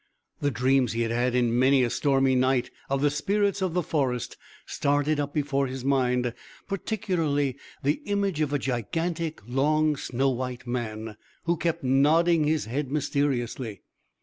The 0.39 0.49
dreams 0.49 0.93
he 0.93 1.01
had 1.01 1.11
had 1.11 1.35
in 1.35 1.59
many 1.59 1.83
a 1.83 1.91
stormy 1.91 2.33
night 2.33 2.71
of 2.89 3.01
the 3.03 3.11
spirits 3.11 3.61
of 3.61 3.75
the 3.75 3.83
forest 3.83 4.35
started 4.65 5.19
up 5.19 5.31
before 5.31 5.67
his 5.67 5.85
mind, 5.85 6.33
particularly 6.67 7.55
the 7.83 8.01
image 8.05 8.41
of 8.41 8.51
a 8.51 8.57
gigantic 8.57 9.41
long 9.47 9.95
snow 9.95 10.31
white 10.31 10.65
man, 10.65 11.17
who 11.43 11.55
kept 11.55 11.83
nodding 11.83 12.45
his 12.45 12.65
head 12.65 12.91
mysteriously. 12.91 13.83